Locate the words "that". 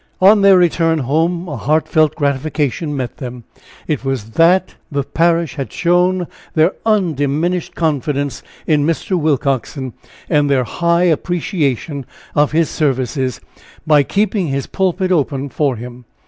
4.31-4.73